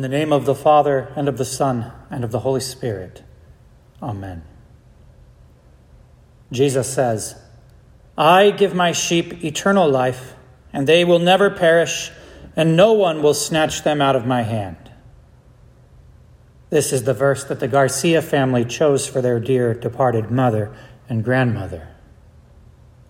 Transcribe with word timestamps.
In 0.00 0.02
the 0.10 0.16
name 0.16 0.32
of 0.32 0.46
the 0.46 0.54
Father, 0.54 1.12
and 1.14 1.28
of 1.28 1.36
the 1.36 1.44
Son, 1.44 1.92
and 2.08 2.24
of 2.24 2.30
the 2.30 2.38
Holy 2.38 2.62
Spirit. 2.62 3.22
Amen. 4.02 4.42
Jesus 6.50 6.90
says, 6.90 7.38
I 8.16 8.50
give 8.50 8.74
my 8.74 8.92
sheep 8.92 9.44
eternal 9.44 9.90
life, 9.90 10.36
and 10.72 10.86
they 10.86 11.04
will 11.04 11.18
never 11.18 11.50
perish, 11.50 12.10
and 12.56 12.78
no 12.78 12.94
one 12.94 13.22
will 13.22 13.34
snatch 13.34 13.82
them 13.82 14.00
out 14.00 14.16
of 14.16 14.24
my 14.24 14.40
hand. 14.40 14.90
This 16.70 16.94
is 16.94 17.04
the 17.04 17.12
verse 17.12 17.44
that 17.44 17.60
the 17.60 17.68
Garcia 17.68 18.22
family 18.22 18.64
chose 18.64 19.06
for 19.06 19.20
their 19.20 19.38
dear 19.38 19.74
departed 19.74 20.30
mother 20.30 20.74
and 21.10 21.22
grandmother. 21.22 21.88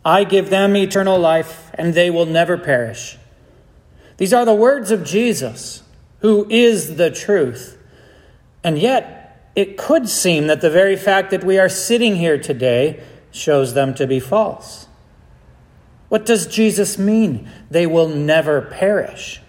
I 0.04 0.24
give 0.24 0.50
them 0.50 0.74
eternal 0.74 1.20
life, 1.20 1.70
and 1.74 1.94
they 1.94 2.10
will 2.10 2.26
never 2.26 2.58
perish. 2.58 3.16
These 4.16 4.34
are 4.34 4.44
the 4.44 4.52
words 4.52 4.90
of 4.90 5.04
Jesus 5.04 5.84
who 6.20 6.46
is 6.48 6.96
the 6.96 7.10
truth. 7.10 7.78
And 8.62 8.78
yet, 8.78 9.50
it 9.56 9.76
could 9.76 10.08
seem 10.08 10.46
that 10.46 10.60
the 10.60 10.70
very 10.70 10.96
fact 10.96 11.30
that 11.30 11.44
we 11.44 11.58
are 11.58 11.68
sitting 11.68 12.16
here 12.16 12.38
today 12.38 13.02
shows 13.30 13.74
them 13.74 13.94
to 13.94 14.06
be 14.06 14.20
false. 14.20 14.86
What 16.08 16.26
does 16.26 16.46
Jesus 16.46 16.98
mean? 16.98 17.48
They 17.70 17.86
will 17.86 18.08
never 18.08 18.62
perish. 18.62 19.40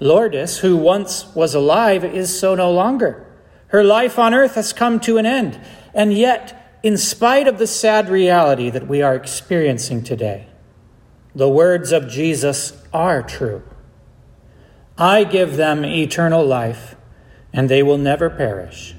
Lourdes, 0.00 0.58
who 0.58 0.76
once 0.76 1.32
was 1.34 1.54
alive, 1.54 2.04
is 2.04 2.36
so 2.36 2.54
no 2.54 2.70
longer. 2.70 3.26
Her 3.68 3.84
life 3.84 4.18
on 4.18 4.34
earth 4.34 4.56
has 4.56 4.72
come 4.72 4.98
to 5.00 5.18
an 5.18 5.26
end. 5.26 5.60
And 5.94 6.12
yet, 6.12 6.78
in 6.82 6.96
spite 6.96 7.46
of 7.46 7.58
the 7.58 7.66
sad 7.66 8.08
reality 8.08 8.68
that 8.70 8.88
we 8.88 9.02
are 9.02 9.14
experiencing 9.14 10.02
today, 10.02 10.48
the 11.34 11.48
words 11.48 11.92
of 11.92 12.08
Jesus 12.08 12.72
are 12.92 13.22
true. 13.22 13.62
I 15.02 15.24
give 15.24 15.56
them 15.56 15.84
eternal 15.84 16.46
life, 16.46 16.94
and 17.52 17.68
they 17.68 17.82
will 17.82 17.98
never 17.98 18.30
perish. 18.30 18.94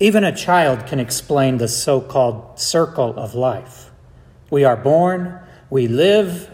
Even 0.00 0.24
a 0.24 0.34
child 0.34 0.86
can 0.86 0.98
explain 0.98 1.58
the 1.58 1.68
so 1.68 2.00
called 2.00 2.58
circle 2.58 3.18
of 3.18 3.34
life. 3.34 3.90
We 4.48 4.64
are 4.64 4.78
born, 4.78 5.40
we 5.68 5.88
live, 5.88 6.50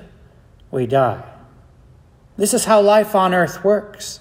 we 0.72 0.88
die. 0.88 1.22
This 2.36 2.54
is 2.54 2.64
how 2.64 2.80
life 2.80 3.14
on 3.14 3.32
earth 3.32 3.62
works. 3.62 4.18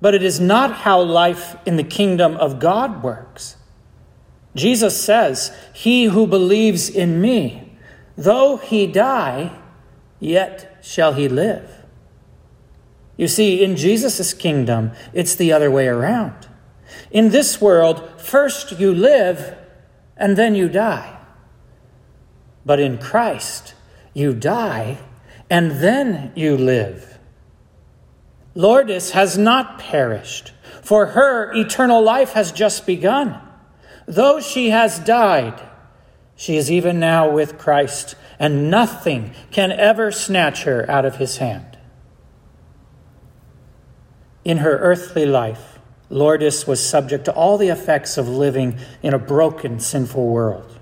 But 0.00 0.14
it 0.14 0.22
is 0.22 0.38
not 0.38 0.72
how 0.72 1.02
life 1.02 1.56
in 1.66 1.74
the 1.74 1.82
kingdom 1.82 2.36
of 2.36 2.60
God 2.60 3.02
works. 3.02 3.56
Jesus 4.54 4.96
says, 4.96 5.52
He 5.74 6.04
who 6.04 6.24
believes 6.24 6.88
in 6.88 7.20
me, 7.20 7.76
though 8.16 8.58
he 8.58 8.86
die, 8.86 9.58
yet 10.20 10.78
shall 10.82 11.14
he 11.14 11.28
live. 11.28 11.79
You 13.20 13.28
see, 13.28 13.62
in 13.62 13.76
Jesus' 13.76 14.32
kingdom, 14.32 14.92
it's 15.12 15.34
the 15.34 15.52
other 15.52 15.70
way 15.70 15.86
around. 15.86 16.48
In 17.10 17.28
this 17.28 17.60
world, 17.60 18.18
first 18.18 18.80
you 18.80 18.94
live 18.94 19.58
and 20.16 20.38
then 20.38 20.54
you 20.54 20.70
die. 20.70 21.18
But 22.64 22.80
in 22.80 22.96
Christ, 22.96 23.74
you 24.14 24.32
die 24.32 25.00
and 25.50 25.72
then 25.82 26.32
you 26.34 26.56
live. 26.56 27.18
Lourdes 28.54 29.10
has 29.10 29.36
not 29.36 29.78
perished. 29.78 30.54
For 30.80 31.08
her, 31.08 31.52
eternal 31.52 32.00
life 32.02 32.32
has 32.32 32.50
just 32.50 32.86
begun. 32.86 33.38
Though 34.06 34.40
she 34.40 34.70
has 34.70 34.98
died, 34.98 35.60
she 36.36 36.56
is 36.56 36.70
even 36.70 36.98
now 36.98 37.30
with 37.30 37.58
Christ, 37.58 38.14
and 38.38 38.70
nothing 38.70 39.34
can 39.50 39.72
ever 39.72 40.10
snatch 40.10 40.62
her 40.62 40.90
out 40.90 41.04
of 41.04 41.16
his 41.16 41.36
hand. 41.36 41.69
In 44.50 44.56
her 44.56 44.78
earthly 44.78 45.26
life, 45.26 45.78
Lourdes 46.08 46.66
was 46.66 46.84
subject 46.84 47.24
to 47.26 47.32
all 47.32 47.56
the 47.56 47.68
effects 47.68 48.18
of 48.18 48.28
living 48.28 48.80
in 49.00 49.14
a 49.14 49.18
broken, 49.18 49.78
sinful 49.78 50.26
world. 50.26 50.76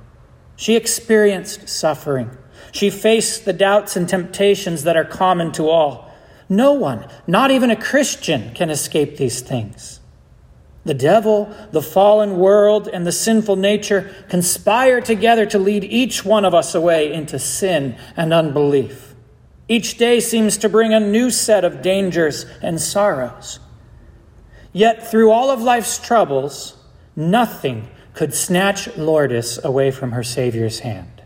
She 0.56 0.74
experienced 0.74 1.68
suffering. 1.68 2.30
She 2.72 2.88
faced 2.88 3.44
the 3.44 3.52
doubts 3.52 3.94
and 3.94 4.08
temptations 4.08 4.84
that 4.84 4.96
are 4.96 5.04
common 5.04 5.52
to 5.52 5.68
all. 5.68 6.10
No 6.48 6.72
one, 6.72 7.06
not 7.26 7.50
even 7.50 7.70
a 7.70 7.76
Christian, 7.76 8.54
can 8.54 8.70
escape 8.70 9.18
these 9.18 9.42
things. 9.42 10.00
The 10.86 10.94
devil, 10.94 11.54
the 11.70 11.82
fallen 11.82 12.38
world, 12.38 12.88
and 12.90 13.06
the 13.06 13.12
sinful 13.12 13.56
nature 13.56 14.10
conspire 14.30 15.02
together 15.02 15.44
to 15.44 15.58
lead 15.58 15.84
each 15.84 16.24
one 16.24 16.46
of 16.46 16.54
us 16.54 16.74
away 16.74 17.12
into 17.12 17.38
sin 17.38 17.98
and 18.16 18.32
unbelief. 18.32 19.07
Each 19.68 19.98
day 19.98 20.20
seems 20.20 20.56
to 20.58 20.68
bring 20.68 20.94
a 20.94 21.00
new 21.00 21.30
set 21.30 21.64
of 21.64 21.82
dangers 21.82 22.46
and 22.62 22.80
sorrows. 22.80 23.60
Yet, 24.72 25.10
through 25.10 25.30
all 25.30 25.50
of 25.50 25.60
life's 25.60 25.98
troubles, 25.98 26.76
nothing 27.14 27.88
could 28.14 28.34
snatch 28.34 28.96
Lourdes 28.96 29.62
away 29.62 29.90
from 29.90 30.12
her 30.12 30.24
Savior's 30.24 30.80
hand. 30.80 31.22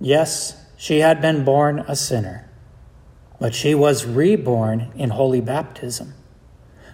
Yes, 0.00 0.56
she 0.76 1.00
had 1.00 1.20
been 1.20 1.44
born 1.44 1.84
a 1.86 1.94
sinner, 1.94 2.50
but 3.38 3.54
she 3.54 3.74
was 3.74 4.06
reborn 4.06 4.90
in 4.96 5.10
holy 5.10 5.40
baptism. 5.40 6.14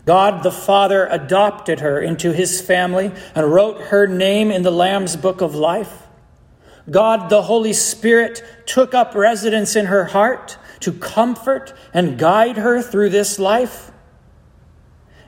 God 0.05 0.43
the 0.43 0.51
Father 0.51 1.07
adopted 1.07 1.81
her 1.81 2.01
into 2.01 2.33
his 2.33 2.61
family 2.61 3.13
and 3.35 3.53
wrote 3.53 3.81
her 3.89 4.07
name 4.07 4.51
in 4.51 4.63
the 4.63 4.71
Lamb's 4.71 5.17
book 5.17 5.41
of 5.41 5.55
life. 5.55 6.08
God 6.91 7.29
the 7.29 7.43
Holy 7.43 7.73
Spirit 7.73 8.43
took 8.67 8.95
up 8.95 9.15
residence 9.15 9.77
in 9.77 9.87
her 9.87 10.05
heart 10.07 10.57
to 10.81 10.93
comfort 10.93 11.75
and 11.93 12.19
guide 12.19 12.57
her 12.57 12.81
through 12.81 13.11
this 13.11 13.39
life. 13.39 13.91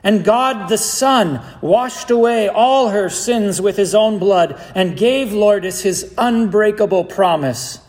And 0.03 0.23
God 0.23 0.69
the 0.69 0.77
Son 0.77 1.41
washed 1.61 2.09
away 2.09 2.47
all 2.47 2.89
her 2.89 3.09
sins 3.09 3.61
with 3.61 3.77
his 3.77 3.93
own 3.93 4.17
blood 4.17 4.59
and 4.73 4.97
gave 4.97 5.31
Lourdes 5.31 5.81
his 5.81 6.13
unbreakable 6.17 7.05
promise 7.05 7.79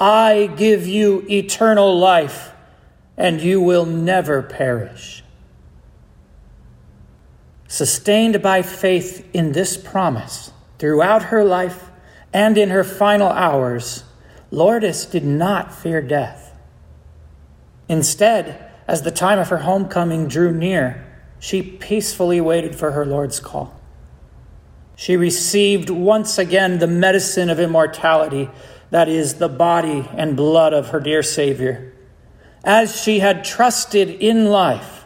I 0.00 0.48
give 0.56 0.86
you 0.86 1.26
eternal 1.28 1.98
life, 1.98 2.52
and 3.16 3.40
you 3.40 3.60
will 3.60 3.84
never 3.84 4.42
perish. 4.42 5.24
Sustained 7.66 8.40
by 8.40 8.62
faith 8.62 9.28
in 9.32 9.50
this 9.52 9.76
promise 9.76 10.52
throughout 10.78 11.24
her 11.24 11.44
life, 11.44 11.90
and 12.32 12.58
in 12.58 12.70
her 12.70 12.84
final 12.84 13.28
hours, 13.28 14.04
Lourdes 14.50 15.06
did 15.06 15.24
not 15.24 15.74
fear 15.74 16.00
death. 16.00 16.56
Instead, 17.88 18.70
as 18.86 19.02
the 19.02 19.10
time 19.10 19.38
of 19.38 19.48
her 19.48 19.58
homecoming 19.58 20.28
drew 20.28 20.52
near, 20.52 21.04
she 21.38 21.62
peacefully 21.62 22.40
waited 22.40 22.74
for 22.74 22.92
her 22.92 23.06
Lord's 23.06 23.40
call. 23.40 23.78
She 24.96 25.16
received 25.16 25.90
once 25.90 26.38
again 26.38 26.78
the 26.78 26.86
medicine 26.86 27.50
of 27.50 27.60
immortality, 27.60 28.50
that 28.90 29.08
is, 29.08 29.34
the 29.34 29.48
body 29.48 30.08
and 30.16 30.36
blood 30.36 30.72
of 30.72 30.88
her 30.88 31.00
dear 31.00 31.22
Savior. 31.22 31.94
As 32.64 33.00
she 33.00 33.20
had 33.20 33.44
trusted 33.44 34.10
in 34.10 34.46
life, 34.46 35.04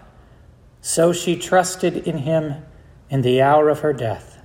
so 0.81 1.12
she 1.12 1.37
trusted 1.37 1.97
in 1.97 2.19
him 2.19 2.65
in 3.11 3.22
the 3.22 3.43
hour 3.43 3.69
of 3.69 3.81
her 3.81 3.93
death, 3.93 4.38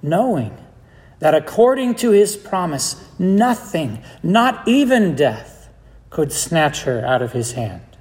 knowing 0.00 0.56
that 1.24 1.34
according 1.34 1.94
to 1.94 2.10
his 2.10 2.36
promise, 2.36 3.02
nothing, 3.18 3.98
not 4.22 4.68
even 4.68 5.16
death, 5.16 5.70
could 6.10 6.30
snatch 6.30 6.82
her 6.82 7.02
out 7.02 7.22
of 7.22 7.32
his 7.32 7.52
hand. 7.52 7.96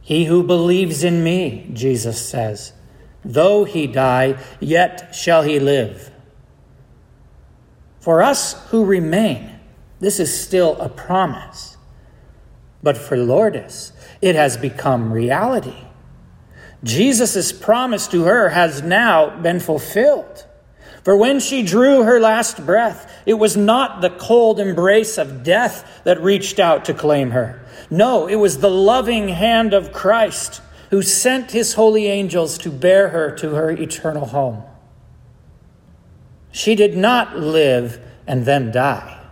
He 0.00 0.24
who 0.24 0.42
believes 0.42 1.04
in 1.04 1.22
me, 1.22 1.68
Jesus 1.74 2.26
says, 2.26 2.72
though 3.22 3.64
he 3.64 3.86
die, 3.86 4.38
yet 4.58 5.14
shall 5.14 5.42
he 5.42 5.60
live. 5.60 6.10
For 8.00 8.22
us 8.22 8.54
who 8.70 8.82
remain, 8.82 9.50
this 10.00 10.18
is 10.18 10.34
still 10.34 10.80
a 10.80 10.88
promise. 10.88 11.76
But 12.82 12.96
for 12.96 13.18
Lourdes, 13.18 13.92
it 14.22 14.34
has 14.34 14.56
become 14.56 15.12
reality. 15.12 15.76
Jesus' 16.82 17.52
promise 17.52 18.08
to 18.08 18.24
her 18.24 18.48
has 18.48 18.80
now 18.80 19.38
been 19.42 19.60
fulfilled. 19.60 20.45
For 21.06 21.16
when 21.16 21.38
she 21.38 21.62
drew 21.62 22.02
her 22.02 22.18
last 22.18 22.66
breath, 22.66 23.08
it 23.26 23.34
was 23.34 23.56
not 23.56 24.00
the 24.00 24.10
cold 24.10 24.58
embrace 24.58 25.18
of 25.18 25.44
death 25.44 26.00
that 26.02 26.20
reached 26.20 26.58
out 26.58 26.86
to 26.86 26.94
claim 26.94 27.30
her. 27.30 27.64
No, 27.88 28.26
it 28.26 28.34
was 28.34 28.58
the 28.58 28.68
loving 28.68 29.28
hand 29.28 29.72
of 29.72 29.92
Christ 29.92 30.60
who 30.90 31.02
sent 31.02 31.52
his 31.52 31.74
holy 31.74 32.08
angels 32.08 32.58
to 32.58 32.72
bear 32.72 33.10
her 33.10 33.30
to 33.36 33.50
her 33.50 33.70
eternal 33.70 34.26
home. 34.26 34.64
She 36.50 36.74
did 36.74 36.96
not 36.96 37.38
live 37.38 38.00
and 38.26 38.44
then 38.44 38.72
die. 38.72 39.24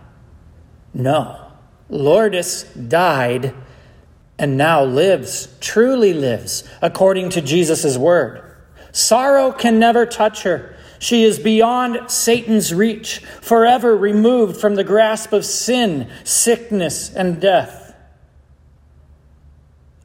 No, 0.93 1.51
Lourdes 1.89 2.63
died 2.63 3.53
and 4.39 4.55
now 4.55 4.81
lives, 4.81 5.49
truly 5.59 6.13
lives, 6.13 6.63
according 6.81 7.31
to 7.31 7.41
Jesus' 7.41 7.97
word. 7.97 8.41
Sorrow 8.93 9.51
can 9.51 9.77
never 9.77 10.05
touch 10.05 10.43
her 10.43 10.71
she 10.99 11.23
is 11.23 11.39
beyond 11.39 12.09
Satan's 12.09 12.73
reach, 12.73 13.19
forever 13.41 13.95
removed 13.95 14.57
from 14.57 14.75
the 14.75 14.83
grasp 14.83 15.33
of 15.33 15.45
sin, 15.45 16.09
sickness, 16.23 17.13
and 17.13 17.39
death. 17.39 17.95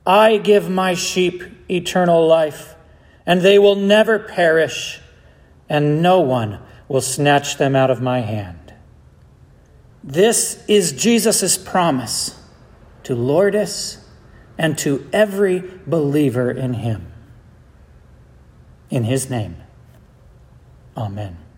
I 0.06 0.38
give 0.38 0.69
my 0.69 0.94
sheep 0.94 1.44
eternal 1.70 2.26
life, 2.26 2.75
and 3.26 3.42
they 3.42 3.58
will 3.58 3.76
never 3.76 4.19
perish, 4.19 5.00
and 5.69 6.02
no 6.02 6.20
one 6.20 6.58
will 6.88 7.00
snatch 7.00 7.56
them 7.56 7.76
out 7.76 7.90
of 7.90 8.02
my 8.02 8.20
hand. 8.20 8.75
This 10.02 10.64
is 10.66 10.93
Jesus' 10.93 11.58
promise 11.58 12.40
to 13.04 13.14
Lourdes 13.14 13.98
and 14.58 14.76
to 14.78 15.08
every 15.12 15.62
believer 15.86 16.50
in 16.50 16.75
him. 16.75 17.12
In 18.90 19.04
his 19.04 19.31
name, 19.31 19.56
amen. 21.00 21.50